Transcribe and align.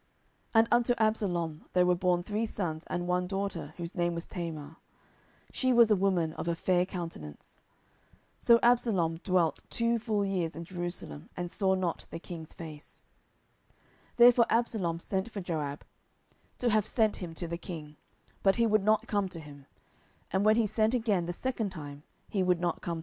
10:014:027 0.00 0.06
And 0.54 0.68
unto 0.72 0.94
Absalom 0.96 1.64
there 1.74 1.84
were 1.84 1.94
born 1.94 2.22
three 2.22 2.46
sons, 2.46 2.84
and 2.86 3.06
one 3.06 3.26
daughter, 3.26 3.74
whose 3.76 3.94
name 3.94 4.14
was 4.14 4.24
Tamar: 4.26 4.76
she 5.52 5.74
was 5.74 5.90
a 5.90 5.94
woman 5.94 6.32
of 6.32 6.48
a 6.48 6.54
fair 6.54 6.86
countenance. 6.86 7.58
10:014:028 8.38 8.44
So 8.46 8.58
Absalom 8.62 9.16
dwelt 9.18 9.62
two 9.68 9.98
full 9.98 10.24
years 10.24 10.56
in 10.56 10.64
Jerusalem, 10.64 11.28
and 11.36 11.50
saw 11.50 11.74
not 11.74 12.06
the 12.08 12.18
king's 12.18 12.54
face. 12.54 13.02
10:014:029 14.12 14.16
Therefore 14.16 14.46
Absalom 14.48 15.00
sent 15.00 15.30
for 15.30 15.42
Joab, 15.42 15.84
to 16.60 16.70
have 16.70 16.86
sent 16.86 17.16
him 17.16 17.34
to 17.34 17.46
the 17.46 17.58
king; 17.58 17.98
but 18.42 18.56
he 18.56 18.66
would 18.66 18.82
not 18.82 19.06
come 19.06 19.28
to 19.28 19.38
him: 19.40 19.66
and 20.30 20.46
when 20.46 20.56
he 20.56 20.66
sent 20.66 20.94
again 20.94 21.26
the 21.26 21.34
second 21.34 21.68
time, 21.68 22.04
he 22.26 22.42
would 22.42 22.58
not 22.58 22.80
come. 22.80 22.98